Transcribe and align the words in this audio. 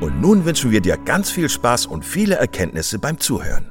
und 0.00 0.20
nun 0.20 0.46
wünschen 0.46 0.70
wir 0.70 0.80
dir 0.80 0.96
ganz 0.96 1.30
viel 1.30 1.48
Spaß 1.48 1.86
und 1.86 2.04
viele 2.04 2.36
Erkenntnisse 2.36 2.98
beim 2.98 3.20
Zuhören. 3.20 3.70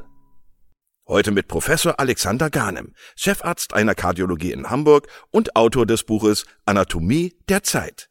Heute 1.07 1.31
mit 1.31 1.47
Professor 1.47 1.99
Alexander 1.99 2.51
Garnem, 2.51 2.93
Chefarzt 3.15 3.73
einer 3.73 3.95
Kardiologie 3.95 4.51
in 4.51 4.69
Hamburg 4.69 5.07
und 5.31 5.55
Autor 5.55 5.87
des 5.87 6.03
Buches 6.03 6.45
Anatomie 6.65 7.35
der 7.49 7.63
Zeit. 7.63 8.09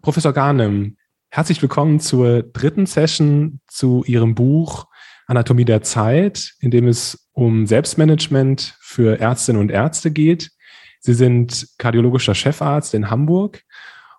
Professor 0.00 0.32
Garnem, 0.32 0.96
herzlich 1.28 1.60
willkommen 1.60 1.98
zur 1.98 2.44
dritten 2.44 2.86
Session 2.86 3.60
zu 3.66 4.04
Ihrem 4.06 4.36
Buch 4.36 4.86
Anatomie 5.26 5.64
der 5.64 5.82
Zeit, 5.82 6.54
in 6.60 6.70
dem 6.70 6.86
es 6.86 7.28
um 7.32 7.66
Selbstmanagement 7.66 8.76
für 8.80 9.18
Ärztinnen 9.18 9.60
und 9.60 9.72
Ärzte 9.72 10.12
geht. 10.12 10.52
Sie 11.00 11.14
sind 11.14 11.66
kardiologischer 11.78 12.36
Chefarzt 12.36 12.94
in 12.94 13.10
Hamburg 13.10 13.64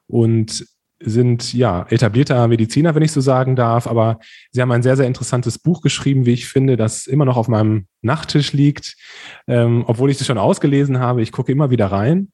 und 0.06 0.66
sind 1.00 1.54
ja 1.54 1.86
etablierter 1.90 2.48
Mediziner, 2.48 2.94
wenn 2.96 3.04
ich 3.04 3.12
so 3.12 3.22
sagen 3.22 3.56
darf, 3.56 3.88
aber 3.88 4.20
sie 4.52 4.62
haben 4.62 4.72
ein 4.72 4.84
sehr, 4.84 4.98
sehr 4.98 5.08
interessantes 5.08 5.58
Buch 5.58 5.82
geschrieben, 5.82 6.26
wie 6.26 6.34
ich 6.34 6.48
finde, 6.48 6.78
das 6.78 7.08
immer 7.08 7.26
noch 7.26 7.38
auf 7.38 7.48
meinem 7.48 7.88
Nachttisch 8.02 8.54
liegt, 8.54 8.96
ähm, 9.48 9.84
obwohl 9.88 10.12
ich 10.12 10.20
es 10.20 10.28
schon 10.28 10.38
ausgelesen 10.38 11.00
habe. 11.00 11.22
Ich 11.22 11.32
gucke 11.32 11.52
immer 11.52 11.70
wieder 11.70 11.88
rein. 11.88 12.32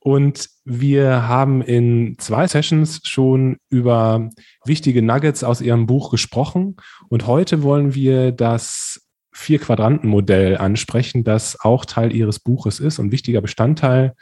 Und 0.00 0.50
wir 0.66 1.28
haben 1.28 1.62
in 1.62 2.16
zwei 2.18 2.46
Sessions 2.46 3.00
schon 3.04 3.56
über 3.70 4.28
wichtige 4.66 5.00
Nuggets 5.00 5.42
aus 5.42 5.62
Ihrem 5.62 5.86
Buch 5.86 6.10
gesprochen. 6.10 6.76
Und 7.08 7.26
heute 7.26 7.62
wollen 7.62 7.94
wir 7.94 8.30
das 8.30 9.00
Vier-Quadranten-Modell 9.32 10.58
ansprechen, 10.58 11.24
das 11.24 11.58
auch 11.58 11.86
Teil 11.86 12.14
Ihres 12.14 12.38
Buches 12.38 12.80
ist 12.80 12.98
und 12.98 13.12
wichtiger 13.12 13.40
Bestandteil 13.40 14.12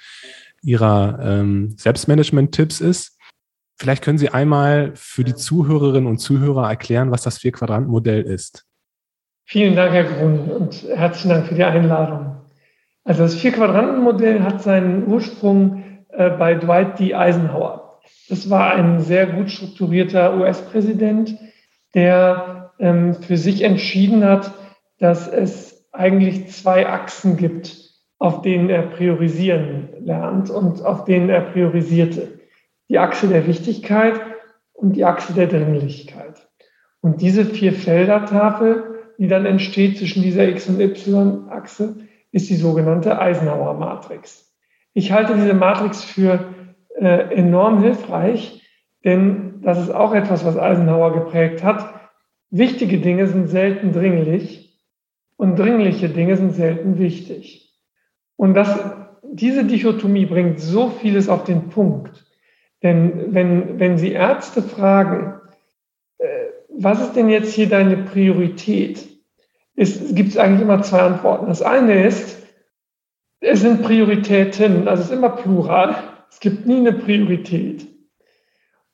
Ihrer 0.63 1.19
ähm, 1.21 1.75
Selbstmanagement-Tipps 1.77 2.81
ist. 2.81 3.12
Vielleicht 3.83 4.05
können 4.05 4.17
Sie 4.17 4.29
einmal 4.29 4.93
für 4.95 5.25
die 5.25 5.35
Zuhörerinnen 5.35 6.09
und 6.09 6.19
Zuhörer 6.19 6.69
erklären, 6.69 7.11
was 7.11 7.23
das 7.23 7.39
Vier-Quadranten-Modell 7.39 8.23
ist. 8.23 8.65
Vielen 9.45 9.75
Dank, 9.75 9.93
Herr 9.93 10.05
Grun, 10.05 10.39
und 10.53 10.85
herzlichen 10.85 11.31
Dank 11.31 11.47
für 11.49 11.57
die 11.57 11.65
Einladung. 11.65 12.37
Also 13.03 13.25
das 13.25 13.35
Vier-Quadranten-Modell 13.35 14.45
hat 14.45 14.63
seinen 14.63 15.09
Ursprung 15.09 15.83
äh, 16.11 16.31
bei 16.31 16.55
Dwight 16.55 17.01
D. 17.01 17.13
Eisenhower. 17.13 17.99
Das 18.29 18.49
war 18.49 18.73
ein 18.73 19.01
sehr 19.01 19.27
gut 19.27 19.51
strukturierter 19.51 20.37
US-Präsident, 20.37 21.37
der 21.93 22.71
ähm, 22.79 23.15
für 23.15 23.37
sich 23.37 23.63
entschieden 23.63 24.23
hat, 24.25 24.53
dass 25.01 25.27
es 25.27 25.89
eigentlich 25.91 26.53
zwei 26.53 26.89
Achsen 26.89 27.37
gibt, 27.37 27.77
auf 28.21 28.43
denen 28.43 28.71
er 28.71 28.83
priorisieren 28.83 29.89
lernt 29.99 30.51
und 30.51 30.85
auf 30.85 31.05
denen 31.05 31.31
er 31.31 31.41
priorisierte 31.41 32.42
die 32.93 32.99
Achse 32.99 33.27
der 33.27 33.47
Wichtigkeit 33.47 34.21
und 34.75 34.97
die 34.97 35.07
Achse 35.07 35.33
der 35.33 35.47
Dringlichkeit. 35.47 36.47
Und 37.01 37.23
diese 37.23 37.47
vier 37.47 37.73
Feldertafel, 37.73 39.15
die 39.17 39.29
dann 39.29 39.47
entsteht 39.47 39.97
zwischen 39.97 40.23
dieser 40.23 40.47
X- 40.47 40.69
und 40.69 40.79
Y-Achse, 40.79 41.97
ist 42.33 42.51
die 42.51 42.57
sogenannte 42.57 43.19
Eisenhower-Matrix. 43.19 44.55
Ich 44.93 45.11
halte 45.11 45.35
diese 45.37 45.55
Matrix 45.55 46.05
für 46.05 46.53
äh, 46.95 47.35
enorm 47.35 47.83
hilfreich, 47.83 48.63
denn 49.07 49.63
das 49.63 49.81
ist 49.81 49.91
auch 49.91 50.13
etwas, 50.13 50.45
was 50.45 50.59
Eisenhower 50.59 51.15
geprägt 51.15 51.65
hat. 51.65 51.95
Wichtige 52.51 52.99
Dinge 52.99 53.27
sind 53.27 53.49
selten 53.49 53.93
dringlich 53.93 54.79
und 55.37 55.59
dringliche 55.59 56.11
Dinge 56.11 56.37
sind 56.37 56.51
selten 56.51 56.99
wichtig. 56.99 57.75
Und 58.37 58.53
das, 58.53 58.79
diese 59.33 59.65
Dichotomie 59.65 60.27
bringt 60.27 60.61
so 60.61 60.91
vieles 60.91 61.31
auf 61.31 61.45
den 61.45 61.71
Punkt. 61.71 62.22
Denn 62.83 63.33
wenn, 63.33 63.79
wenn 63.79 63.99
Sie 63.99 64.13
Ärzte 64.13 64.63
fragen, 64.63 65.41
äh, 66.19 66.47
was 66.69 67.01
ist 67.01 67.13
denn 67.15 67.29
jetzt 67.29 67.55
hier 67.55 67.69
deine 67.69 67.97
Priorität? 67.97 69.09
Es 69.77 70.15
gibt 70.15 70.37
eigentlich 70.37 70.63
immer 70.63 70.83
zwei 70.83 71.01
Antworten. 71.01 71.47
Das 71.47 71.63
eine 71.63 72.05
ist, 72.07 72.43
es 73.41 73.61
sind 73.61 73.83
Prioritäten, 73.83 74.89
also 74.89 75.03
es 75.03 75.11
ist 75.11 75.17
immer 75.17 75.31
plural. 75.31 75.97
Es 76.31 76.41
gibt 76.41 76.67
nie 76.67 76.79
eine 76.79 76.93
Priorität. 76.93 77.87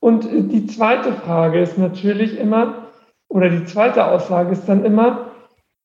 Und 0.01 0.29
die 0.31 0.67
zweite 0.67 1.13
Frage 1.13 1.61
ist 1.61 1.77
natürlich 1.77 2.39
immer, 2.39 2.89
oder 3.29 3.51
die 3.51 3.65
zweite 3.65 4.07
Aussage 4.07 4.53
ist 4.53 4.67
dann 4.67 4.85
immer, 4.85 5.33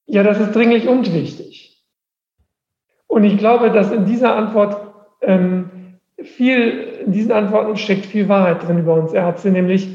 ja, 0.05 0.23
das 0.23 0.39
ist 0.39 0.53
dringlich 0.53 0.87
und 0.87 1.13
wichtig. 1.13 1.83
Und 3.07 3.23
ich 3.23 3.37
glaube, 3.37 3.71
dass 3.71 3.91
in 3.91 4.05
dieser 4.05 4.35
Antwort 4.35 4.93
ähm, 5.21 5.69
viel, 6.23 7.01
in 7.05 7.11
diesen 7.11 7.31
Antworten 7.31 7.77
steckt 7.77 8.05
viel 8.05 8.29
Wahrheit 8.29 8.67
drin 8.67 8.79
über 8.79 8.95
uns 8.95 9.13
Ärzte, 9.13 9.51
nämlich 9.51 9.89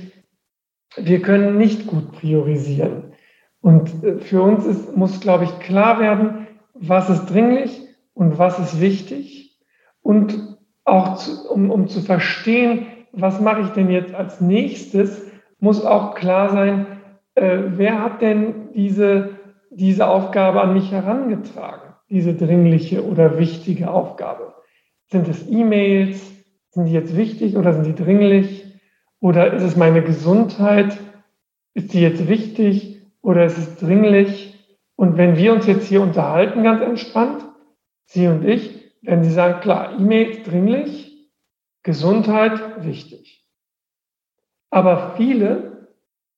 wir 0.97 1.21
können 1.22 1.59
nicht 1.59 1.87
gut 1.87 2.12
priorisieren. 2.12 3.12
Und 3.61 4.03
äh, 4.05 4.19
für 4.19 4.43
uns 4.43 4.66
ist, 4.66 4.97
muss, 4.97 5.21
glaube 5.21 5.44
ich, 5.44 5.59
klar 5.59 6.00
werden, 6.00 6.47
was 6.75 7.11
ist 7.11 7.27
dringlich 7.27 7.81
und 8.15 8.39
was 8.39 8.59
ist 8.59 8.81
wichtig. 8.81 9.59
Und 10.00 10.59
auch 10.84 11.16
zu, 11.16 11.50
um, 11.53 11.71
um 11.71 11.89
zu 11.89 12.00
verstehen, 12.00 12.87
was 13.12 13.41
mache 13.41 13.62
ich 13.62 13.69
denn 13.69 13.91
jetzt 13.91 14.15
als 14.15 14.41
nächstes, 14.41 15.27
muss 15.60 15.84
auch 15.84 16.15
klar 16.15 16.50
sein, 16.50 16.87
äh, 17.34 17.59
wer 17.77 18.03
hat 18.03 18.22
denn 18.22 18.72
diese, 18.74 19.31
diese 19.71 20.07
Aufgabe 20.07 20.60
an 20.60 20.74
mich 20.74 20.92
herangetragen, 20.92 21.95
diese 22.09 22.34
dringliche 22.34 23.04
oder 23.04 23.39
wichtige 23.39 23.91
Aufgabe. 23.91 24.54
Sind 25.10 25.28
es 25.28 25.49
E-Mails? 25.49 26.33
Sind 26.71 26.87
die 26.87 26.93
jetzt 26.93 27.16
wichtig 27.16 27.57
oder 27.57 27.72
sind 27.72 27.87
die 27.87 27.95
dringlich? 27.95 28.65
Oder 29.21 29.53
ist 29.53 29.63
es 29.63 29.77
meine 29.77 30.03
Gesundheit? 30.03 30.99
Ist 31.75 31.93
die 31.93 32.01
jetzt 32.01 32.28
wichtig 32.28 33.03
oder 33.22 33.45
ist 33.45 33.59
es 33.59 33.77
dringlich? 33.77 34.55
Und 34.97 35.16
wenn 35.16 35.37
wir 35.37 35.53
uns 35.53 35.66
jetzt 35.66 35.87
hier 35.87 36.03
unterhalten, 36.03 36.63
ganz 36.63 36.83
entspannt, 36.83 37.45
Sie 38.05 38.27
und 38.27 38.45
ich, 38.45 38.93
werden 39.03 39.25
Sie 39.25 39.31
sagen, 39.31 39.60
klar, 39.60 39.99
E-Mails 39.99 40.43
dringlich, 40.43 41.31
Gesundheit 41.83 42.84
wichtig. 42.84 43.47
Aber 44.71 45.15
viele 45.16 45.89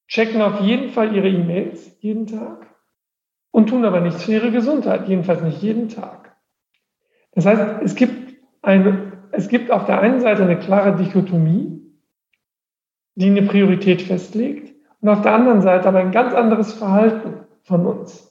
checken 0.06 0.42
auf 0.42 0.60
jeden 0.60 0.90
Fall 0.90 1.16
ihre 1.16 1.28
E-Mails 1.28 1.96
jeden 2.00 2.26
Tag 2.26 2.66
und 3.50 3.68
tun 3.68 3.84
aber 3.84 4.00
nichts 4.00 4.24
für 4.24 4.32
ihre 4.32 4.50
Gesundheit, 4.50 5.08
jedenfalls 5.08 5.42
nicht 5.42 5.62
jeden 5.62 5.88
Tag. 5.88 6.36
Das 7.32 7.46
heißt, 7.46 7.82
es 7.82 7.94
gibt 7.94 8.19
eine, 8.62 9.12
es 9.32 9.48
gibt 9.48 9.70
auf 9.70 9.86
der 9.86 10.00
einen 10.00 10.20
Seite 10.20 10.42
eine 10.42 10.58
klare 10.58 10.96
Dichotomie, 10.96 11.80
die 13.14 13.26
eine 13.26 13.42
Priorität 13.42 14.02
festlegt, 14.02 14.74
und 15.00 15.08
auf 15.08 15.22
der 15.22 15.34
anderen 15.34 15.62
Seite 15.62 15.88
aber 15.88 16.00
ein 16.00 16.12
ganz 16.12 16.34
anderes 16.34 16.74
Verhalten 16.74 17.46
von 17.62 17.86
uns. 17.86 18.30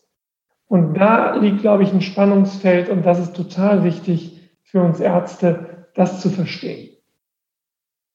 Und 0.68 0.94
da 0.94 1.36
liegt, 1.36 1.62
glaube 1.62 1.84
ich, 1.84 1.92
ein 1.92 2.02
Spannungsfeld 2.02 2.90
und 2.90 3.04
das 3.04 3.20
ist 3.20 3.36
total 3.36 3.84
wichtig 3.84 4.40
für 4.62 4.84
uns 4.84 5.00
Ärzte, 5.00 5.88
das 5.96 6.22
zu 6.22 6.30
verstehen. 6.30 6.90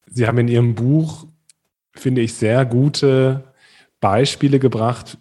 Sie 0.06 0.26
haben 0.26 0.38
in 0.38 0.46
Ihrem 0.46 0.76
Buch, 0.76 1.26
finde 1.96 2.20
ich, 2.20 2.34
sehr 2.34 2.64
gute 2.64 3.52
Beispiele 4.00 4.61
gebracht 4.61 5.19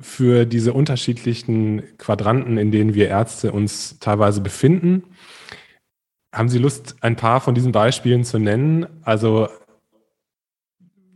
für 0.00 0.46
diese 0.46 0.72
unterschiedlichen 0.72 1.82
Quadranten, 1.98 2.56
in 2.56 2.70
denen 2.70 2.94
wir 2.94 3.08
Ärzte 3.08 3.52
uns 3.52 3.98
teilweise 3.98 4.40
befinden. 4.40 5.04
Haben 6.32 6.48
Sie 6.48 6.58
Lust, 6.58 6.96
ein 7.02 7.16
paar 7.16 7.40
von 7.40 7.54
diesen 7.54 7.72
Beispielen 7.72 8.24
zu 8.24 8.38
nennen? 8.38 8.86
Also 9.02 9.48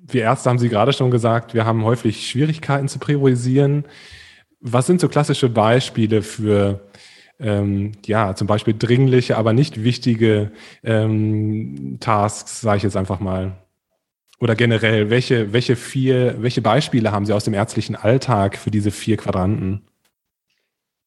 wir 0.07 0.23
Ärzte 0.23 0.51
haben 0.51 0.59
Sie 0.59 0.69
gerade 0.69 0.93
schon 0.93 1.11
gesagt, 1.11 1.55
wir 1.55 1.65
haben 1.65 1.85
häufig 1.85 2.29
Schwierigkeiten 2.29 2.89
zu 2.89 2.99
priorisieren. 2.99 3.87
Was 4.61 4.87
sind 4.87 5.01
so 5.01 5.09
klassische 5.09 5.49
Beispiele 5.49 6.23
für 6.23 6.87
ähm, 7.39 7.93
ja, 8.07 8.35
zum 8.35 8.47
Beispiel 8.47 8.75
dringliche, 8.79 9.37
aber 9.37 9.53
nicht 9.53 9.83
wichtige 9.83 10.53
ähm, 10.83 11.99
Tasks, 12.01 12.61
sage 12.61 12.79
ich 12.79 12.83
jetzt 12.83 12.97
einfach 12.97 13.21
mal. 13.21 13.57
Oder 14.39 14.55
generell, 14.55 15.11
welche, 15.11 15.53
welche 15.53 15.77
vier, 15.77 16.37
welche 16.43 16.63
Beispiele 16.63 17.11
haben 17.11 17.25
Sie 17.25 17.33
aus 17.33 17.45
dem 17.45 17.55
ärztlichen 17.55 17.97
Alltag 17.97 18.57
für 18.59 18.71
diese 18.71 18.91
vier 18.91 19.17
Quadranten? 19.17 19.83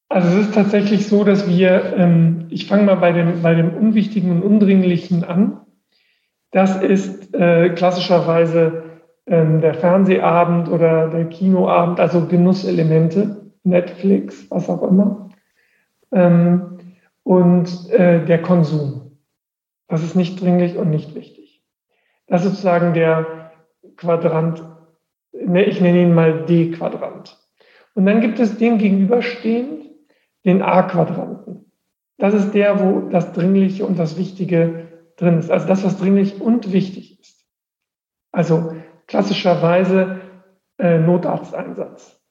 Also 0.10 0.28
es 0.28 0.48
ist 0.48 0.56
tatsächlich 0.56 1.08
so, 1.08 1.24
dass 1.24 1.48
wir, 1.48 1.94
ähm, 1.96 2.48
ich 2.50 2.66
fange 2.66 2.84
mal 2.84 2.96
bei 2.96 3.12
dem, 3.12 3.44
bei 3.44 3.54
dem 3.54 3.76
Unwichtigen 3.76 4.32
und 4.32 4.42
Undringlichen 4.42 5.24
an. 5.24 5.62
Das 6.52 6.82
ist 6.82 7.34
äh, 7.36 7.70
klassischerweise 7.70 8.84
ähm, 9.28 9.62
der 9.62 9.76
Fernsehabend 9.76 10.68
oder 10.68 11.10
der 11.10 11.26
Kinoabend, 11.26 12.00
also 12.00 12.26
Genusselemente, 12.26 13.52
Netflix, 13.64 14.50
was 14.50 14.68
auch 14.68 14.82
immer. 14.82 15.30
Ähm, 16.12 16.80
und 17.22 17.92
äh, 17.92 18.26
der 18.26 18.42
Konsum. 18.42 19.12
Das 19.88 20.04
ist 20.04 20.16
nicht 20.16 20.42
dringlich 20.42 20.76
und 20.76 20.90
nicht 20.90 21.14
wichtig. 21.14 21.64
Das 22.26 22.44
ist 22.44 22.52
sozusagen 22.52 22.96
der 22.96 23.52
Quadrant, 23.96 24.64
ne, 25.34 25.66
ich 25.66 25.80
nenne 25.82 26.02
ihn 26.02 26.16
mal 26.16 26.46
D-Quadrant. 26.46 27.38
Und 27.94 28.08
dann 28.08 28.22
gibt 28.22 28.40
es 28.40 28.58
dem 28.58 28.80
gegenüberstehend 28.80 29.89
den 30.46 30.62
A-Quadranten. 30.62 31.72
Das 32.18 32.34
ist 32.34 32.52
der, 32.52 32.80
wo 32.82 33.10
das 33.10 33.34
Dringliche 33.34 33.86
und 33.86 33.98
das 33.98 34.18
Wichtige 34.18 34.88
drin 35.18 35.40
ist. 35.40 35.50
Also 35.50 35.68
das, 35.68 35.84
was 35.84 35.98
dringlich 35.98 36.42
und 36.42 36.72
wichtig 36.72 37.20
ist. 37.20 37.46
Also 38.32 38.74
klassischerweise 39.08 40.22
äh, 40.78 41.00
Notarzteinsatz. 41.00 42.22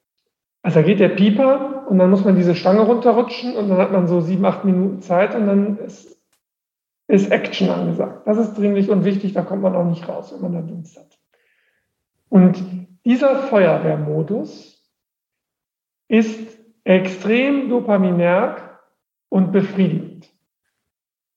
Also 0.63 0.81
da 0.81 0.87
geht 0.87 1.01
der 1.01 1.11
Pieper 1.11 1.87
und 1.89 1.99
dann 1.99 2.11
muss 2.11 2.25
man 2.25 2.37
diese 2.37 2.55
Stange 2.55 2.81
runterrutschen 2.81 3.57
und 3.57 3.69
dann 3.69 3.79
hat 3.79 3.93
man 3.93 4.07
so 4.07 4.21
sieben, 4.21 4.45
acht 4.45 4.65
Minuten 4.65 5.01
Zeit 5.01 5.35
und 5.35 5.47
dann 5.47 5.79
ist, 5.79 6.21
ist 7.07 7.31
Action 7.31 7.71
angesagt. 7.71 8.27
Das 8.27 8.39
ist 8.39 8.55
dringlich 8.55 8.91
und 8.91 9.05
wichtig, 9.05 9.33
da 9.33 9.43
kommt 9.43 9.63
man 9.63 9.75
auch 9.75 9.85
nicht 9.85 10.09
raus, 10.09 10.33
wenn 10.33 10.43
man 10.43 10.53
da 10.53 10.61
Dienst 10.61 10.99
hat. 10.99 11.19
Und 12.29 12.63
dieser 13.05 13.37
Feuerwehrmodus 13.45 14.85
ist 16.09 16.59
extrem 16.89 17.69
dopaminerg 17.69 18.81
und 19.29 19.53
befriedigend. 19.53 20.31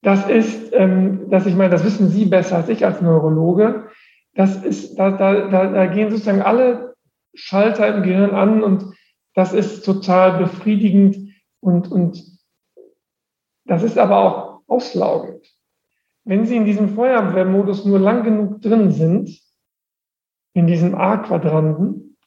Das 0.01 0.29
ist, 0.29 0.71
ähm, 0.73 1.29
dass 1.29 1.45
ich 1.45 1.55
meine, 1.55 1.69
das 1.69 1.83
wissen 1.83 2.07
Sie 2.09 2.25
besser 2.25 2.55
als 2.57 2.69
ich 2.69 2.85
als 2.85 3.01
Neurologe. 3.01 3.89
Das 4.33 4.63
ist, 4.63 4.95
da, 4.95 5.11
da, 5.11 5.49
da 5.49 5.85
gehen 5.87 6.09
sozusagen 6.09 6.41
alle 6.41 6.95
Schalter 7.33 7.93
im 7.93 8.03
Gehirn 8.03 8.31
an 8.31 8.63
und 8.63 8.95
das 9.33 9.51
ist 9.51 9.83
total 9.83 10.37
befriedigend 10.37 11.17
und, 11.59 11.91
und 11.91 12.23
das 13.65 13.83
ist 13.83 13.97
aber 13.97 14.17
auch 14.19 14.61
auslaugend. 14.67 15.45
Wenn 16.23 16.45
Sie 16.45 16.55
in 16.55 16.65
diesem 16.65 16.95
Feuerwehrmodus 16.95 17.83
nur 17.85 17.99
lang 17.99 18.23
genug 18.23 18.61
drin 18.61 18.91
sind, 18.91 19.37
in 20.53 20.65
diesem 20.65 20.95
A-Quadranten, 20.95 22.17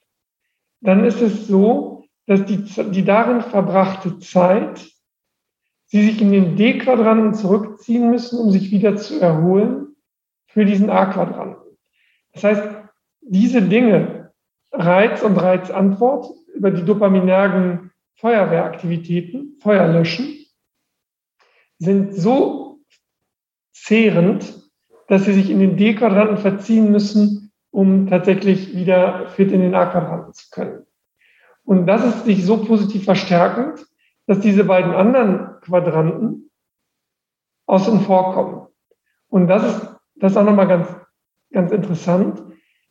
dann 0.80 1.04
ist 1.04 1.22
es 1.22 1.46
so, 1.46 1.93
dass 2.26 2.44
die, 2.44 2.58
die 2.90 3.04
darin 3.04 3.42
verbrachte 3.42 4.18
Zeit, 4.18 4.94
Sie 5.86 6.02
sich 6.02 6.20
in 6.20 6.32
den 6.32 6.56
D-Quadranten 6.56 7.34
zurückziehen 7.34 8.10
müssen, 8.10 8.40
um 8.40 8.50
sich 8.50 8.72
wieder 8.72 8.96
zu 8.96 9.20
erholen 9.20 9.94
für 10.46 10.64
diesen 10.64 10.90
A-Quadranten. 10.90 11.76
Das 12.32 12.42
heißt, 12.42 12.62
diese 13.20 13.62
Dinge, 13.62 14.32
Reiz 14.72 15.22
und 15.22 15.36
Reizantwort, 15.36 16.34
über 16.52 16.70
die 16.72 16.84
dopaminergen 16.84 17.92
Feuerwehraktivitäten, 18.16 19.56
Feuerlöschen, 19.60 20.46
sind 21.78 22.14
so 22.14 22.80
zehrend, 23.72 24.68
dass 25.08 25.26
sie 25.26 25.34
sich 25.34 25.50
in 25.50 25.60
den 25.60 25.76
D-Quadranten 25.76 26.38
verziehen 26.38 26.90
müssen, 26.90 27.52
um 27.70 28.08
tatsächlich 28.08 28.74
wieder 28.74 29.28
fit 29.28 29.52
in 29.52 29.60
den 29.60 29.74
A-Quadranten 29.74 30.32
zu 30.32 30.48
können. 30.50 30.86
Und 31.64 31.86
das 31.86 32.04
ist 32.04 32.24
sich 32.24 32.44
so 32.44 32.58
positiv 32.58 33.04
verstärkend, 33.04 33.86
dass 34.26 34.40
diese 34.40 34.64
beiden 34.64 34.92
anderen 34.92 35.60
Quadranten 35.60 36.50
außen 37.66 38.00
vorkommen. 38.00 38.68
Und 39.28 39.48
das 39.48 39.64
ist, 39.64 39.96
das 40.16 40.32
ist 40.32 40.38
auch 40.38 40.44
nochmal 40.44 40.68
ganz, 40.68 40.88
ganz 41.52 41.72
interessant. 41.72 42.42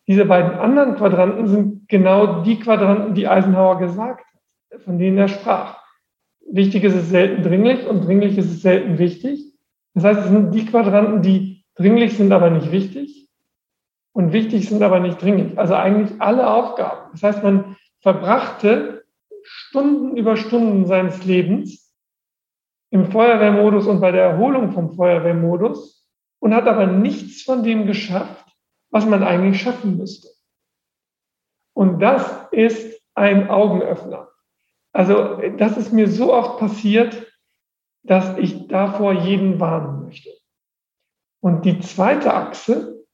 Diese 0.08 0.26
beiden 0.26 0.54
anderen 0.54 0.96
Quadranten 0.96 1.48
sind 1.48 1.88
genau 1.88 2.44
die 2.44 2.60
Quadranten, 2.60 3.14
die 3.14 3.28
Eisenhower 3.28 3.78
gesagt 3.78 4.26
hat, 4.72 4.82
von 4.82 4.98
denen 4.98 5.18
er 5.18 5.28
sprach. 5.28 5.82
Wichtig 6.52 6.84
ist 6.84 6.96
es 6.96 7.10
selten 7.10 7.44
dringlich 7.44 7.88
und 7.88 8.06
dringlich 8.06 8.38
ist 8.38 8.52
es 8.52 8.62
selten 8.62 8.98
wichtig. 8.98 9.54
Das 9.94 10.04
heißt, 10.04 10.22
es 10.22 10.28
sind 10.28 10.54
die 10.54 10.66
Quadranten, 10.66 11.22
die 11.22 11.64
dringlich 11.76 12.18
sind, 12.18 12.32
aber 12.32 12.50
nicht 12.50 12.72
wichtig 12.72 13.30
und 14.12 14.34
wichtig 14.34 14.68
sind, 14.68 14.82
aber 14.84 15.00
nicht 15.00 15.22
dringlich. 15.22 15.58
Also 15.58 15.76
eigentlich 15.76 16.20
alle 16.20 16.52
Aufgaben. 16.52 17.12
Das 17.14 17.24
heißt, 17.24 17.44
man 17.44 17.78
verbrachte 18.04 19.06
Stunden 19.44 20.16
über 20.18 20.38
Stunden 20.38 20.86
seines 20.86 21.24
Lebens 21.26 21.92
im 22.92 23.10
Feuerwehrmodus 23.12 23.88
und 23.88 24.02
bei 24.02 24.12
der 24.12 24.26
Erholung 24.26 24.72
vom 24.72 24.94
Feuerwehrmodus 24.94 26.06
und 26.40 26.54
hat 26.54 26.68
aber 26.68 26.86
nichts 26.86 27.42
von 27.42 27.64
dem 27.64 27.88
geschafft, 27.88 28.46
was 28.92 29.06
man 29.06 29.24
eigentlich 29.24 29.62
schaffen 29.62 29.98
müsste. 29.98 30.28
Und 31.74 32.00
das 32.00 32.48
ist 32.52 33.02
ein 33.16 33.50
Augenöffner. 33.50 34.30
Also 34.92 35.42
das 35.58 35.78
ist 35.78 35.92
mir 35.92 36.08
so 36.08 36.34
oft 36.34 36.60
passiert, 36.60 37.32
dass 38.04 38.38
ich 38.38 38.68
davor 38.68 39.14
jeden 39.14 39.60
warnen 39.60 40.04
möchte. 40.04 40.30
Und 41.40 41.64
die 41.66 41.80
zweite 41.80 42.34
Achse, 42.34 43.06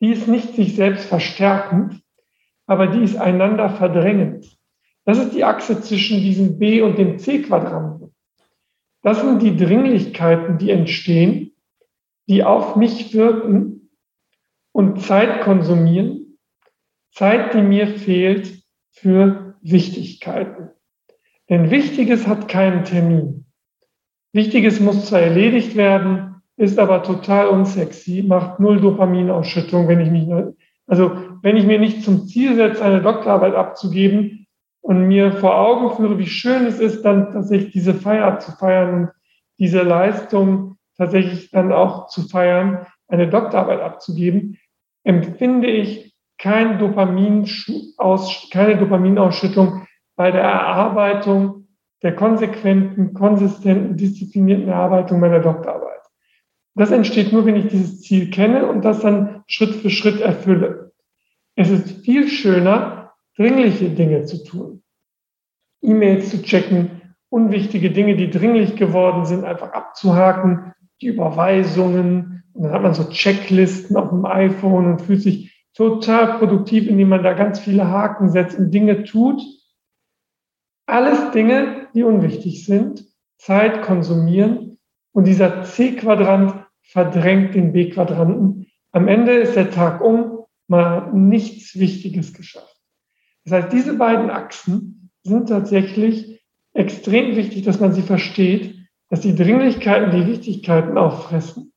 die 0.00 0.12
ist 0.12 0.28
nicht 0.28 0.54
sich 0.54 0.76
selbst 0.76 1.06
verstärkend, 1.06 2.00
aber 2.66 2.88
die 2.88 3.02
ist 3.02 3.16
einander 3.16 3.70
verdrängend. 3.70 4.58
Das 5.04 5.18
ist 5.18 5.34
die 5.34 5.44
Achse 5.44 5.80
zwischen 5.80 6.20
diesem 6.20 6.58
B 6.58 6.82
und 6.82 6.98
dem 6.98 7.18
C-Quadranten. 7.18 8.12
Das 9.02 9.20
sind 9.20 9.40
die 9.40 9.56
Dringlichkeiten, 9.56 10.58
die 10.58 10.70
entstehen, 10.70 11.52
die 12.28 12.42
auf 12.42 12.74
mich 12.74 13.14
wirken 13.14 13.90
und 14.72 15.00
Zeit 15.00 15.42
konsumieren, 15.42 16.38
Zeit, 17.12 17.54
die 17.54 17.62
mir 17.62 17.86
fehlt 17.86 18.64
für 18.90 19.54
Wichtigkeiten. 19.62 20.70
Denn 21.48 21.70
Wichtiges 21.70 22.26
hat 22.26 22.48
keinen 22.48 22.84
Termin. 22.84 23.46
Wichtiges 24.32 24.80
muss 24.80 25.06
zwar 25.06 25.20
erledigt 25.20 25.76
werden, 25.76 26.42
ist 26.56 26.78
aber 26.78 27.02
total 27.02 27.48
unsexy, 27.48 28.24
macht 28.26 28.58
null 28.60 28.80
Dopaminausschüttung, 28.80 29.88
wenn 29.88 30.00
ich 30.00 30.10
mich, 30.10 30.28
also 30.86 31.12
wenn 31.42 31.56
ich 31.56 31.66
mir 31.66 31.78
nicht 31.78 32.02
zum 32.02 32.26
Ziel 32.26 32.54
setze, 32.54 32.84
eine 32.84 33.02
Doktorarbeit 33.02 33.54
abzugeben 33.54 34.46
und 34.80 35.08
mir 35.08 35.32
vor 35.32 35.56
Augen 35.58 35.96
führe, 35.96 36.18
wie 36.18 36.26
schön 36.26 36.66
es 36.66 36.80
ist, 36.80 37.02
dann 37.02 37.32
tatsächlich 37.32 37.72
diese 37.72 37.94
Feier 37.94 38.38
zu 38.38 38.52
feiern 38.52 38.94
und 38.94 39.10
diese 39.58 39.82
Leistung 39.82 40.76
tatsächlich 40.96 41.50
dann 41.50 41.72
auch 41.72 42.08
zu 42.08 42.22
feiern, 42.22 42.86
eine 43.08 43.28
Doktorarbeit 43.28 43.80
abzugeben, 43.80 44.58
empfinde 45.04 45.68
ich 45.68 46.14
kein 46.38 46.78
Dopamin 46.78 47.46
keine 48.50 48.76
Dopaminausschüttung 48.76 49.86
bei 50.16 50.30
der 50.30 50.42
Erarbeitung 50.42 51.68
der 52.02 52.14
konsequenten, 52.14 53.14
konsistenten, 53.14 53.96
disziplinierten 53.96 54.68
Erarbeitung 54.68 55.20
meiner 55.20 55.40
Doktorarbeit. 55.40 56.00
Das 56.74 56.90
entsteht 56.90 57.32
nur, 57.32 57.46
wenn 57.46 57.56
ich 57.56 57.68
dieses 57.68 58.02
Ziel 58.02 58.30
kenne 58.30 58.66
und 58.66 58.84
das 58.84 59.00
dann 59.00 59.42
Schritt 59.46 59.74
für 59.76 59.88
Schritt 59.88 60.20
erfülle. 60.20 60.85
Es 61.56 61.70
ist 61.70 62.04
viel 62.04 62.28
schöner, 62.28 63.14
dringliche 63.36 63.90
Dinge 63.90 64.24
zu 64.24 64.44
tun. 64.44 64.82
E-Mails 65.82 66.30
zu 66.30 66.42
checken, 66.42 67.14
unwichtige 67.28 67.90
Dinge, 67.90 68.16
die 68.16 68.30
dringlich 68.30 68.76
geworden 68.76 69.24
sind, 69.24 69.44
einfach 69.44 69.72
abzuhaken, 69.72 70.72
die 71.00 71.08
Überweisungen, 71.08 72.44
und 72.56 72.62
dann 72.62 72.72
hat 72.72 72.82
man 72.82 72.94
so 72.94 73.04
Checklisten 73.10 73.96
auf 73.96 74.08
dem 74.08 74.24
iPhone 74.24 74.86
und 74.86 75.02
fühlt 75.02 75.20
sich 75.20 75.66
total 75.74 76.38
produktiv, 76.38 76.88
indem 76.88 77.10
man 77.10 77.22
da 77.22 77.34
ganz 77.34 77.60
viele 77.60 77.88
Haken 77.88 78.30
setzt 78.30 78.58
und 78.58 78.70
Dinge 78.70 79.04
tut. 79.04 79.42
Alles 80.86 81.32
Dinge, 81.32 81.88
die 81.94 82.02
unwichtig 82.02 82.64
sind, 82.64 83.04
Zeit 83.36 83.82
konsumieren 83.82 84.78
Und 85.12 85.26
dieser 85.26 85.64
C-Quadrant 85.64 86.66
verdrängt 86.80 87.54
den 87.54 87.72
B-Quadranten. 87.72 88.66
Am 88.92 89.08
Ende 89.08 89.32
ist 89.32 89.56
der 89.56 89.70
Tag 89.70 90.00
um, 90.00 90.35
hat 90.68 91.14
nichts 91.14 91.78
Wichtiges 91.78 92.32
geschafft. 92.34 92.76
Das 93.44 93.52
heißt, 93.52 93.72
diese 93.72 93.96
beiden 93.96 94.30
Achsen 94.30 95.10
sind 95.22 95.48
tatsächlich 95.48 96.44
extrem 96.72 97.36
wichtig, 97.36 97.62
dass 97.62 97.80
man 97.80 97.92
sie 97.92 98.02
versteht, 98.02 98.74
dass 99.08 99.20
die 99.20 99.34
Dringlichkeiten 99.34 100.10
die 100.10 100.26
Wichtigkeiten 100.26 100.98
auffressen 100.98 101.72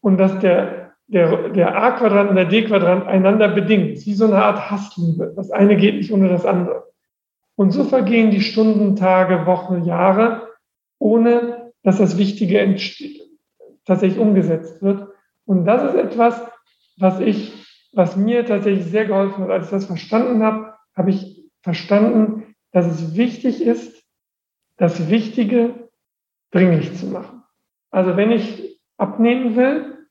und 0.00 0.18
dass 0.18 0.38
der, 0.40 0.96
der, 1.06 1.50
der 1.50 1.76
A-Quadrant 1.76 2.30
und 2.30 2.36
der 2.36 2.46
D-Quadrant 2.46 3.06
einander 3.06 3.56
ist 3.56 4.06
wie 4.06 4.14
so 4.14 4.26
eine 4.26 4.42
Art 4.42 4.70
Hassliebe. 4.70 5.32
Das 5.36 5.50
eine 5.50 5.76
geht 5.76 5.96
nicht 5.96 6.12
ohne 6.12 6.28
das 6.28 6.44
andere. 6.44 6.88
Und 7.56 7.70
so 7.70 7.84
vergehen 7.84 8.30
die 8.30 8.40
Stunden, 8.40 8.96
Tage, 8.96 9.46
Wochen, 9.46 9.84
Jahre, 9.84 10.48
ohne 10.98 11.72
dass 11.82 11.98
das 11.98 12.18
Wichtige 12.18 12.60
tatsächlich 13.84 14.18
umgesetzt 14.18 14.82
wird. 14.82 15.08
Und 15.44 15.64
das 15.64 15.94
ist 15.94 15.98
etwas, 15.98 16.40
was 16.98 17.20
ich, 17.20 17.52
was 17.92 18.16
mir 18.16 18.44
tatsächlich 18.44 18.86
sehr 18.86 19.06
geholfen 19.06 19.44
hat. 19.44 19.50
Als 19.50 19.66
ich 19.66 19.70
das 19.70 19.86
verstanden 19.86 20.42
habe, 20.42 20.74
habe 20.94 21.10
ich 21.10 21.50
verstanden, 21.62 22.54
dass 22.72 22.86
es 22.86 23.16
wichtig 23.16 23.62
ist, 23.62 24.04
das 24.76 25.08
Wichtige 25.10 25.88
dringlich 26.50 26.94
zu 26.96 27.06
machen. 27.06 27.42
Also 27.90 28.16
wenn 28.16 28.30
ich 28.30 28.80
abnehmen 28.96 29.56
will, 29.56 30.06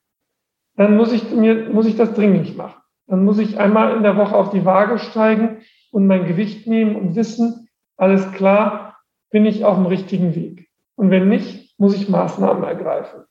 dann 0.76 0.96
muss 0.96 1.12
ich 1.12 1.30
mir, 1.30 1.70
muss 1.70 1.86
ich 1.86 1.96
das 1.96 2.14
dringlich 2.14 2.56
machen. 2.56 2.80
Dann 3.06 3.24
muss 3.24 3.38
ich 3.38 3.58
einmal 3.58 3.96
in 3.96 4.02
der 4.02 4.16
Woche 4.16 4.36
auf 4.36 4.50
die 4.50 4.64
Waage 4.64 4.98
steigen 4.98 5.62
und 5.90 6.06
mein 6.06 6.26
Gewicht 6.26 6.66
nehmen 6.66 6.96
und 6.96 7.14
wissen, 7.16 7.68
alles 7.96 8.30
klar, 8.32 8.98
bin 9.30 9.46
ich 9.46 9.64
auf 9.64 9.76
dem 9.76 9.86
richtigen 9.86 10.34
Weg. 10.34 10.68
Und 10.94 11.10
wenn 11.10 11.28
nicht, 11.28 11.78
muss 11.78 11.94
ich 11.94 12.08
Maßnahmen 12.08 12.64
ergreifen. 12.64 13.24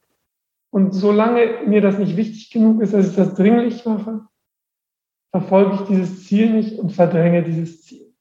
Und 0.70 0.94
solange 0.94 1.62
mir 1.66 1.82
das 1.82 1.98
nicht 1.98 2.18
wichtig 2.18 2.52
genug 2.52 2.82
ist, 2.82 2.94
dass 2.94 3.10
ich 3.10 3.16
das 3.16 3.36
dringlich 3.36 3.86
mache, 3.86 4.22
verfolge 5.32 5.76
ich 5.76 5.82
dieses 5.88 6.26
Ziel 6.26 6.52
nicht 6.52 6.78
und 6.80 6.92
verdränge 6.92 7.44
dieses 7.44 7.84
Ziel. 7.84 8.14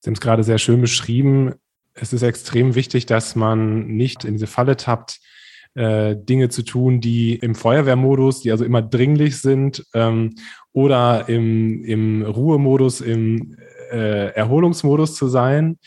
Sie 0.00 0.08
haben 0.08 0.14
es 0.14 0.20
gerade 0.20 0.44
sehr 0.44 0.58
schön 0.58 0.80
beschrieben. 0.80 1.54
Es 1.94 2.12
ist 2.12 2.22
extrem 2.22 2.74
wichtig, 2.74 3.06
dass 3.06 3.36
man 3.36 3.86
nicht 3.86 4.24
in 4.24 4.34
diese 4.34 4.46
Falle 4.46 4.76
tappt, 4.76 5.20
äh, 5.74 6.16
Dinge 6.16 6.48
zu 6.50 6.62
tun, 6.62 7.00
die 7.00 7.34
im 7.36 7.54
Feuerwehrmodus, 7.54 8.40
die 8.40 8.50
also 8.50 8.64
immer 8.64 8.82
dringlich 8.82 9.38
sind, 9.40 9.84
ähm, 9.94 10.34
oder 10.72 11.28
im, 11.28 11.84
im 11.84 12.22
Ruhemodus, 12.22 13.00
im 13.00 13.56
äh, 13.90 14.28
Erholungsmodus 14.34 15.14
zu 15.14 15.28
sein. 15.28 15.78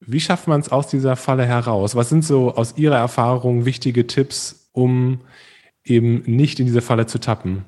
Wie 0.00 0.20
schafft 0.20 0.48
man 0.48 0.60
es 0.60 0.70
aus 0.70 0.88
dieser 0.88 1.16
Falle 1.16 1.46
heraus? 1.46 1.94
Was 1.94 2.10
sind 2.10 2.24
so 2.24 2.54
aus 2.54 2.76
Ihrer 2.76 2.96
Erfahrung 2.96 3.64
wichtige 3.64 4.06
Tipps, 4.06 4.65
um 4.76 5.20
eben 5.84 6.22
nicht 6.26 6.60
in 6.60 6.66
diese 6.66 6.82
Falle 6.82 7.06
zu 7.06 7.18
tappen? 7.18 7.64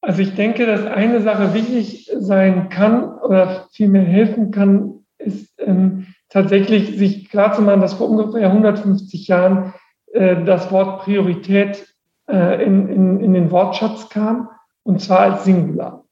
Also 0.00 0.22
ich 0.22 0.34
denke, 0.34 0.66
dass 0.66 0.86
eine 0.86 1.20
Sache 1.20 1.52
wichtig 1.52 2.10
sein 2.16 2.68
kann 2.68 3.18
oder 3.18 3.68
vielmehr 3.72 4.04
helfen 4.04 4.52
kann, 4.52 5.04
ist 5.18 5.52
ähm, 5.58 6.06
tatsächlich 6.28 6.96
sich 6.96 7.28
klarzumachen, 7.28 7.80
dass 7.80 7.94
vor 7.94 8.08
ungefähr 8.08 8.48
150 8.48 9.26
Jahren 9.26 9.74
äh, 10.12 10.44
das 10.44 10.70
Wort 10.70 11.02
Priorität 11.02 11.92
äh, 12.28 12.64
in, 12.64 12.88
in, 12.88 13.20
in 13.20 13.34
den 13.34 13.50
Wortschatz 13.50 14.08
kam, 14.08 14.48
und 14.84 15.00
zwar 15.00 15.20
als 15.20 15.44
Singular. 15.44 16.04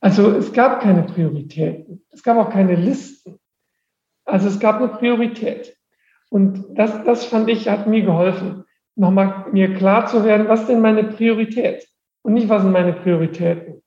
Also 0.00 0.30
es 0.30 0.52
gab 0.52 0.80
keine 0.80 1.02
Prioritäten, 1.02 2.04
es 2.10 2.22
gab 2.22 2.36
auch 2.36 2.50
keine 2.50 2.76
Listen. 2.76 3.40
Also 4.24 4.46
es 4.46 4.60
gab 4.60 4.76
eine 4.76 4.88
Priorität. 4.88 5.76
Und 6.30 6.66
das, 6.74 7.02
das 7.04 7.24
fand 7.24 7.48
ich, 7.48 7.68
hat 7.68 7.88
mir 7.88 8.02
geholfen, 8.02 8.64
nochmal 8.98 9.46
mir 9.52 9.74
klar 9.74 10.06
zu 10.06 10.24
werden, 10.24 10.48
was 10.48 10.66
denn 10.66 10.80
meine 10.80 11.04
Priorität 11.04 11.86
und 12.22 12.34
nicht, 12.34 12.48
was 12.48 12.62
sind 12.62 12.72
meine 12.72 12.92
Prioritäten. 12.92 13.82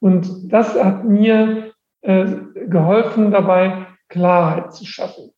Und 0.00 0.52
das 0.52 0.82
hat 0.82 1.04
mir 1.04 1.72
äh, 2.00 2.24
geholfen, 2.66 3.30
dabei 3.30 3.86
Klarheit 4.08 4.72
zu 4.72 4.86
schaffen. 4.86 5.30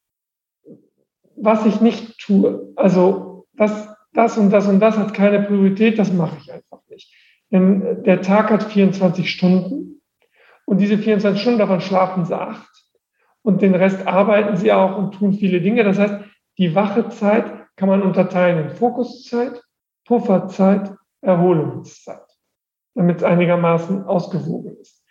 Was 1.37 1.67
ich 1.67 1.81
nicht 1.81 2.19
tue, 2.19 2.73
also 2.77 3.47
das, 3.55 3.89
das 4.13 4.39
und 4.39 4.51
das 4.51 4.69
und 4.69 4.81
das 4.81 4.97
hat 4.97 5.15
keine 5.15 5.43
Priorität, 5.43 5.99
das 5.99 6.13
mache 6.13 6.37
ich 6.41 6.53
einfach 6.53 6.81
nicht. 6.89 7.13
Denn 7.51 8.03
der 8.05 8.23
Tag 8.23 8.51
hat 8.51 8.63
24 8.63 9.29
Stunden 9.29 10.03
und 10.67 10.79
diese 10.79 10.99
24 10.99 11.41
Stunden, 11.41 11.59
davon 11.59 11.81
schlafen 11.81 12.25
sie 12.25 12.39
acht 12.39 12.69
und 13.43 13.63
den 13.63 13.75
Rest 13.75 14.07
arbeiten 14.07 14.57
sie 14.57 14.71
auch 14.71 14.97
und 14.97 15.15
tun 15.15 15.33
viele 15.33 15.61
Dinge. 15.61 15.83
Das 15.83 15.99
heißt, 15.99 16.21
die 16.59 16.75
wache 16.75 17.09
Zeit 17.09 17.60
kann 17.81 17.89
man 17.89 18.03
unterteilen 18.03 18.69
in 18.69 18.77
Fokuszeit, 18.77 19.63
Pufferzeit, 20.05 20.93
Erholungszeit, 21.23 22.27
damit 22.95 23.17
es 23.17 23.23
einigermaßen 23.23 24.05
ausgewogen 24.05 24.77
ist. 24.77 25.03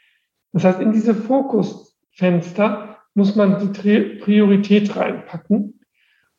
Das 0.53 0.65
heißt, 0.65 0.79
in 0.79 0.91
diese 0.91 1.15
Fokusfenster 1.15 2.97
muss 3.15 3.35
man 3.35 3.73
die 3.73 4.19
Priorität 4.21 4.95
reinpacken 4.95 5.79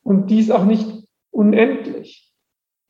und 0.03 0.31
die 0.31 0.39
ist 0.39 0.51
auch 0.51 0.63
nicht 0.63 1.05
unendlich. 1.31 2.33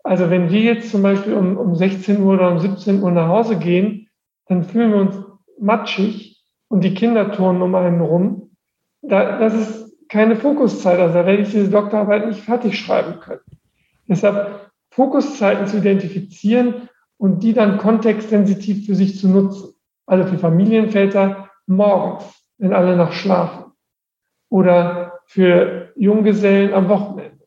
Also 0.03 0.29
wenn 0.29 0.51
wir 0.51 0.61
jetzt 0.61 0.91
zum 0.91 1.01
Beispiel 1.01 1.33
um, 1.33 1.57
um 1.57 1.73
16 1.73 2.21
Uhr 2.21 2.35
oder 2.35 2.51
um 2.51 2.59
17 2.59 3.01
Uhr 3.01 3.09
nach 3.09 3.27
Hause 3.27 3.57
gehen, 3.57 4.07
dann 4.45 4.63
fühlen 4.63 4.91
wir 4.91 5.01
uns 5.01 5.15
matschig 5.59 6.43
und 6.67 6.83
die 6.83 6.93
Kinder 6.93 7.31
turnen 7.31 7.63
um 7.63 7.73
einen 7.73 8.01
rum. 8.01 8.51
Da, 9.01 9.39
das 9.39 9.55
ist 9.55 9.90
keine 10.11 10.35
Fokuszeit, 10.35 10.99
also 10.99 11.13
da 11.13 11.25
werde 11.25 11.41
ich 11.41 11.51
diese 11.51 11.69
Doktorarbeit 11.69 12.27
nicht 12.27 12.41
fertig 12.41 12.77
schreiben 12.77 13.21
können. 13.21 13.39
Deshalb 14.09 14.69
Fokuszeiten 14.89 15.67
zu 15.67 15.77
identifizieren 15.77 16.89
und 17.17 17.41
die 17.43 17.53
dann 17.53 17.77
kontextsensitiv 17.77 18.85
für 18.85 18.95
sich 18.95 19.17
zu 19.17 19.29
nutzen. 19.29 19.73
Also 20.05 20.27
für 20.27 20.37
Familienväter 20.37 21.49
morgens, 21.65 22.25
wenn 22.57 22.73
alle 22.73 22.97
noch 22.97 23.13
schlafen. 23.13 23.71
Oder 24.49 25.19
für 25.27 25.93
Junggesellen 25.95 26.73
am 26.73 26.89
Wochenende. 26.89 27.45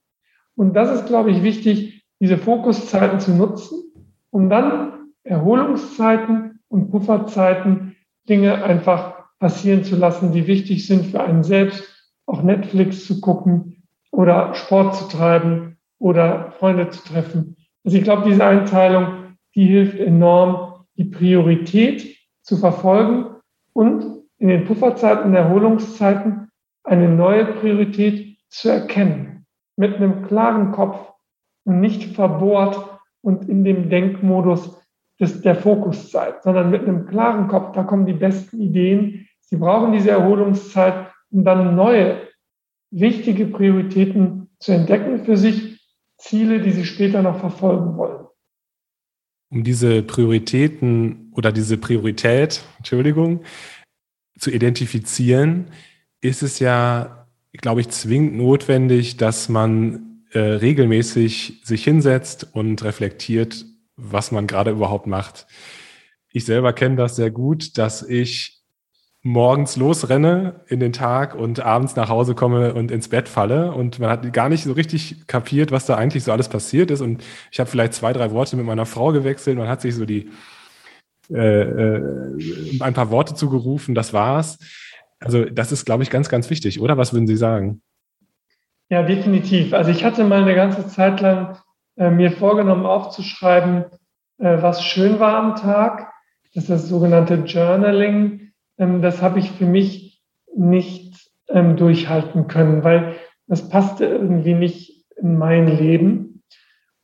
Und 0.57 0.73
das 0.73 0.91
ist, 0.91 1.07
glaube 1.07 1.33
ich, 1.33 1.43
wichtig, 1.43 2.07
diese 2.19 2.39
Fokuszeiten 2.39 3.21
zu 3.21 3.33
nutzen, 3.33 3.93
um 4.31 4.49
dann 4.49 5.11
Erholungszeiten 5.23 6.61
und 6.69 6.91
Pufferzeiten 6.91 7.97
Dinge 8.27 8.65
einfach 8.65 9.25
passieren 9.39 9.85
zu 9.85 9.97
lassen, 9.97 10.33
die 10.33 10.47
wichtig 10.47 10.87
sind 10.87 11.05
für 11.05 11.23
einen 11.23 11.45
selbst, 11.45 11.94
auch 12.27 12.43
Netflix 12.43 13.07
zu 13.07 13.21
gucken 13.21 13.83
oder 14.11 14.55
Sport 14.55 14.97
zu 14.97 15.09
treiben 15.09 15.79
oder 15.99 16.53
Freunde 16.59 16.91
zu 16.91 17.03
treffen. 17.05 17.57
Also 17.85 17.99
ich 17.99 18.05
glaube, 18.05 18.29
diese 18.29 18.45
Einteilung 18.45 19.25
die 19.55 19.67
hilft 19.67 19.99
enorm, 19.99 20.85
die 20.97 21.05
Priorität 21.05 22.17
zu 22.43 22.57
verfolgen 22.57 23.27
und 23.73 24.23
in 24.39 24.49
den 24.49 24.65
Pufferzeiten 24.65 25.35
Erholungszeiten 25.35 26.51
eine 26.83 27.09
neue 27.09 27.47
Priorität 27.47 28.39
zu 28.49 28.69
erkennen. 28.69 29.47
Mit 29.77 29.97
einem 29.97 30.27
klaren 30.27 30.73
Kopf 30.73 31.13
und 31.65 31.81
nicht 31.81 32.15
verbohrt 32.15 33.01
und 33.23 33.49
in 33.49 33.65
dem 33.65 33.89
Denkmodus 33.89 34.81
des, 35.19 35.41
der 35.41 35.57
Fokuszeit, 35.57 36.43
sondern 36.43 36.71
mit 36.71 36.83
einem 36.83 37.07
klaren 37.07 37.49
Kopf. 37.49 37.73
Da 37.73 37.85
kommen 37.85 38.07
die 38.07 38.13
besten 38.13 38.61
Ideen. 38.61 39.27
Sie 39.41 39.57
brauchen 39.57 39.93
diese 39.93 40.11
Erholungszeit, 40.11 41.13
um 41.35 41.45
dann 41.45 41.75
neue, 41.77 42.29
wichtige 42.91 43.47
Prioritäten 43.47 44.49
zu 44.59 44.73
entdecken 44.73 45.25
für 45.25 45.37
sich, 45.37 45.81
Ziele, 46.17 46.61
die 46.61 46.71
sie 46.71 46.87
später 46.87 47.21
noch 47.21 47.41
verfolgen 47.41 47.97
wollen 47.99 48.25
um 49.55 49.63
diese 49.63 50.03
Prioritäten 50.03 51.31
oder 51.33 51.53
diese 51.53 51.79
Priorität, 51.79 52.65
Entschuldigung, 52.79 53.45
zu 54.37 54.51
identifizieren, 54.51 55.67
ist 56.21 56.43
es 56.43 56.59
ja, 56.59 57.29
glaube 57.53 57.81
ich, 57.81 57.89
zwingend 57.91 58.37
notwendig, 58.37 59.17
dass 59.17 59.49
man 59.49 60.25
äh, 60.33 60.41
regelmäßig 60.41 61.61
sich 61.63 61.85
hinsetzt 61.85 62.49
und 62.53 62.83
reflektiert, 62.83 63.65
was 63.95 64.33
man 64.33 64.49
gerade 64.49 64.73
überhaupt 64.73 65.07
macht. 65.07 65.47
Ich 66.33 66.45
selber 66.45 66.73
kenne 66.73 66.97
das 66.97 67.15
sehr 67.15 67.31
gut, 67.31 67.79
dass 67.79 68.03
ich 68.03 68.64
morgens 69.25 69.77
losrenne 69.77 70.61
in 70.69 70.81
den 70.81 70.93
Tag 70.93 71.35
und 71.35 71.59
abends 71.61 71.97
nach 71.97 72.11
Hause 72.11 72.35
komme 72.35 72.75
und 72.75 72.91
ins 72.91 73.09
Bett 73.09 73.27
falle 73.27 73.73
und 73.73 73.99
man 73.99 74.11
hat 74.11 74.31
gar 74.35 74.51
nicht 74.51 74.65
so 74.65 74.73
richtig 74.73 75.27
kapiert, 75.27 75.73
was 75.73 75.87
da 75.87 75.97
eigentlich 75.97 76.25
so 76.25 76.31
alles 76.31 76.51
passiert 76.51 76.91
ist 76.91 77.01
und 77.01 77.25
ich 77.51 77.59
habe 77.59 77.69
vielleicht 77.69 77.95
zwei, 77.95 78.13
drei 78.13 78.33
Worte 78.33 78.57
mit 78.57 78.67
meiner 78.67 78.85
Frau 78.85 79.13
gewechselt, 79.13 79.57
man 79.57 79.67
hat 79.67 79.81
sich 79.81 79.95
so 79.95 80.05
die 80.05 80.31
äh, 81.33 81.63
äh, 81.63 82.79
ein 82.81 82.93
paar 82.93 83.11
Worte 83.11 83.35
zugerufen, 83.35 83.95
das 83.95 84.13
war's. 84.13 84.59
Also 85.21 85.47
das 85.47 85.73
ist, 85.73 85.87
glaube 85.87 86.03
ich, 86.03 86.11
ganz, 86.11 86.29
ganz 86.29 86.51
wichtig, 86.51 86.79
oder? 86.83 86.99
Was 86.99 87.15
würden 87.15 87.27
Sie 87.27 87.37
sagen? 87.37 87.81
Ja, 88.91 89.03
definitiv. 89.03 89.73
Also 89.73 89.91
ich 89.91 90.05
hatte 90.05 90.25
mal 90.25 90.43
eine 90.43 90.55
ganze 90.55 90.87
Zeit 90.87 91.23
lang 91.23 91.57
äh, 91.97 92.11
mir 92.11 92.31
vorgenommen 92.31 92.85
aufzuschreiben, 92.85 93.87
äh, 94.37 94.61
was 94.61 94.85
schön 94.85 95.19
war 95.19 95.37
am 95.37 95.57
Tag. 95.57 96.13
Das 96.53 96.65
ist 96.65 96.71
das 96.71 96.89
sogenannte 96.89 97.37
Journaling 97.37 98.44
ähm, 98.79 99.03
das 99.03 99.23
habe 99.23 99.39
ich 99.39 99.51
für 99.51 99.67
mich 99.67 100.23
nicht 100.55 101.31
ähm, 101.49 101.77
durchhalten 101.77 102.47
können, 102.47 102.85
weil 102.85 103.17
das 103.47 103.69
passte 103.69 104.07
irgendwie 104.07 104.55
nicht 104.55 105.05
in 105.17 105.37
mein 105.39 105.67
Leben. 105.67 106.43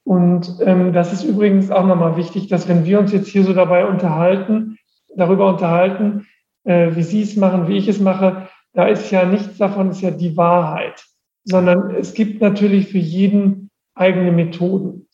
Und 0.04 0.56
ähm, 0.64 0.92
das 0.92 1.12
ist 1.12 1.24
übrigens 1.24 1.70
auch 1.70 1.86
nochmal 1.86 2.16
wichtig, 2.16 2.48
dass 2.48 2.68
wenn 2.68 2.84
wir 2.84 2.98
uns 2.98 3.12
jetzt 3.12 3.28
hier 3.28 3.44
so 3.44 3.52
dabei 3.52 3.86
unterhalten, 3.86 4.78
darüber 5.14 5.48
unterhalten, 5.48 6.26
äh, 6.64 6.94
wie 6.94 7.02
Sie 7.02 7.22
es 7.22 7.36
machen, 7.36 7.68
wie 7.68 7.76
ich 7.76 7.88
es 7.88 8.00
mache, 8.00 8.48
da 8.72 8.86
ist 8.86 9.10
ja 9.10 9.24
nichts 9.24 9.58
davon, 9.58 9.90
ist 9.90 10.00
ja 10.00 10.10
die 10.10 10.36
Wahrheit, 10.36 11.04
sondern 11.44 11.94
es 11.94 12.14
gibt 12.14 12.40
natürlich 12.40 12.88
für 12.88 12.98
jeden 12.98 13.70
eigene 13.94 14.32
Methoden. 14.32 15.08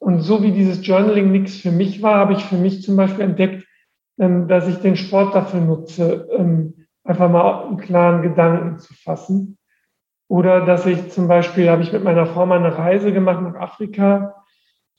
Und 0.00 0.20
so 0.20 0.42
wie 0.42 0.52
dieses 0.52 0.86
Journaling 0.86 1.30
nichts 1.30 1.56
für 1.56 1.70
mich 1.70 2.02
war, 2.02 2.16
habe 2.16 2.34
ich 2.34 2.44
für 2.44 2.56
mich 2.56 2.82
zum 2.82 2.96
Beispiel 2.96 3.24
entdeckt, 3.24 3.64
dass 4.16 4.68
ich 4.68 4.76
den 4.76 4.96
Sport 4.96 5.34
dafür 5.34 5.60
nutze, 5.60 6.28
ähm, 6.36 6.86
einfach 7.02 7.30
mal 7.30 7.66
einen 7.66 7.76
klaren 7.76 8.22
Gedanken 8.22 8.78
zu 8.78 8.94
fassen. 8.94 9.58
Oder 10.28 10.64
dass 10.64 10.86
ich 10.86 11.10
zum 11.10 11.28
Beispiel, 11.28 11.68
habe 11.68 11.82
ich 11.82 11.92
mit 11.92 12.04
meiner 12.04 12.26
Frau 12.26 12.46
mal 12.46 12.58
eine 12.58 12.76
Reise 12.76 13.12
gemacht 13.12 13.42
nach 13.42 13.60
Afrika 13.60 14.44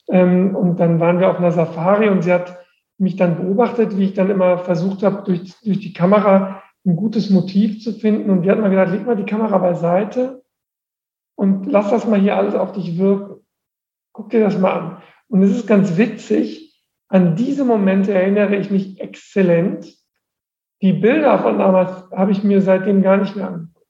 ähm, 0.08 0.54
und 0.54 0.78
dann 0.78 1.00
waren 1.00 1.18
wir 1.18 1.30
auf 1.30 1.38
einer 1.38 1.52
Safari 1.52 2.08
und 2.08 2.22
sie 2.22 2.32
hat 2.32 2.58
mich 2.98 3.16
dann 3.16 3.36
beobachtet, 3.36 3.96
wie 3.96 4.04
ich 4.04 4.14
dann 4.14 4.30
immer 4.30 4.58
versucht 4.58 5.02
habe, 5.02 5.22
durch, 5.24 5.54
durch 5.62 5.80
die 5.80 5.92
Kamera 5.92 6.62
ein 6.86 6.96
gutes 6.96 7.30
Motiv 7.30 7.82
zu 7.82 7.92
finden. 7.92 8.30
Und 8.30 8.42
die 8.42 8.50
hat 8.50 8.60
mal 8.60 8.70
gesagt, 8.70 8.92
leg 8.92 9.04
mal 9.04 9.16
die 9.16 9.24
Kamera 9.24 9.58
beiseite 9.58 10.44
und 11.34 11.66
lass 11.66 11.90
das 11.90 12.06
mal 12.06 12.20
hier 12.20 12.36
alles 12.36 12.54
auf 12.54 12.72
dich 12.72 12.96
wirken. 12.96 13.44
Guck 14.12 14.30
dir 14.30 14.40
das 14.40 14.58
mal 14.58 14.72
an. 14.72 15.02
Und 15.28 15.42
es 15.42 15.50
ist 15.50 15.66
ganz 15.66 15.96
witzig, 15.98 16.65
an 17.08 17.36
diese 17.36 17.64
Momente 17.64 18.12
erinnere 18.12 18.56
ich 18.56 18.70
mich 18.70 19.00
exzellent. 19.00 19.94
Die 20.82 20.92
Bilder 20.92 21.38
von 21.38 21.58
damals 21.58 22.10
habe 22.10 22.32
ich 22.32 22.42
mir 22.42 22.60
seitdem 22.60 23.02
gar 23.02 23.16
nicht 23.16 23.36
mehr 23.36 23.48
angeguckt. 23.48 23.86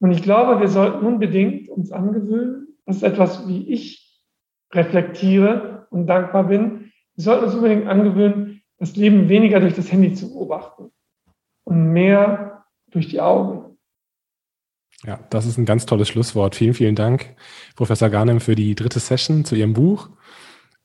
Und 0.00 0.12
ich 0.12 0.22
glaube, 0.22 0.60
wir 0.60 0.68
sollten 0.68 1.04
unbedingt 1.04 1.68
uns 1.68 1.92
angewöhnen, 1.92 2.78
das 2.86 2.96
ist 2.96 3.02
etwas, 3.02 3.46
wie 3.46 3.72
ich 3.72 4.20
reflektiere 4.72 5.86
und 5.90 6.06
dankbar 6.06 6.44
bin, 6.44 6.92
wir 7.14 7.24
sollten 7.24 7.44
uns 7.44 7.54
unbedingt 7.54 7.86
angewöhnen, 7.86 8.62
das 8.78 8.96
Leben 8.96 9.28
weniger 9.28 9.60
durch 9.60 9.74
das 9.74 9.92
Handy 9.92 10.14
zu 10.14 10.32
beobachten 10.32 10.90
und 11.64 11.92
mehr 11.92 12.64
durch 12.90 13.08
die 13.08 13.20
Augen. 13.20 13.76
Ja, 15.04 15.18
das 15.30 15.46
ist 15.46 15.58
ein 15.58 15.66
ganz 15.66 15.84
tolles 15.84 16.08
Schlusswort. 16.08 16.54
Vielen, 16.54 16.74
vielen 16.74 16.94
Dank, 16.94 17.34
Professor 17.76 18.08
Garnem, 18.08 18.40
für 18.40 18.54
die 18.54 18.74
dritte 18.74 19.00
Session 19.00 19.44
zu 19.44 19.56
Ihrem 19.56 19.72
Buch. 19.72 20.10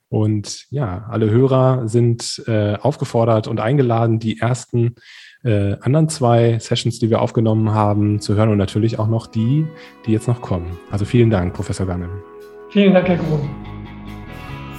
Und 0.09 0.65
ja, 0.69 1.05
alle 1.09 1.29
Hörer 1.29 1.87
sind 1.87 2.41
äh, 2.47 2.75
aufgefordert 2.75 3.47
und 3.47 3.59
eingeladen, 3.59 4.19
die 4.19 4.39
ersten 4.39 4.95
äh, 5.43 5.75
anderen 5.81 6.07
zwei 6.07 6.59
Sessions, 6.59 6.99
die 6.99 7.09
wir 7.09 7.21
aufgenommen 7.21 7.71
haben, 7.71 8.19
zu 8.21 8.35
hören 8.35 8.49
und 8.49 8.57
natürlich 8.57 8.99
auch 8.99 9.07
noch 9.07 9.27
die, 9.27 9.65
die 10.05 10.13
jetzt 10.13 10.27
noch 10.27 10.41
kommen. 10.41 10.77
Also 10.91 11.05
vielen 11.05 11.29
Dank, 11.29 11.53
Professor 11.53 11.85
Garnem. 11.85 12.21
Vielen 12.69 12.93
Dank, 12.93 13.07
Herr 13.07 13.17
Grun. 13.17 13.49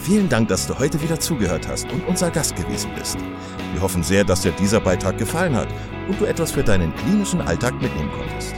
Vielen 0.00 0.28
Dank, 0.28 0.48
dass 0.48 0.66
du 0.66 0.78
heute 0.78 1.02
wieder 1.02 1.20
zugehört 1.20 1.68
hast 1.68 1.92
und 1.92 2.06
unser 2.08 2.30
Gast 2.30 2.56
gewesen 2.56 2.90
bist. 2.98 3.18
Wir 3.74 3.82
hoffen 3.82 4.02
sehr, 4.02 4.24
dass 4.24 4.40
dir 4.42 4.52
dieser 4.52 4.80
Beitrag 4.80 5.18
gefallen 5.18 5.54
hat 5.54 5.68
und 6.08 6.18
du 6.18 6.24
etwas 6.24 6.52
für 6.52 6.62
deinen 6.62 6.94
klinischen 6.94 7.42
Alltag 7.42 7.74
mitnehmen 7.82 8.10
konntest. 8.16 8.57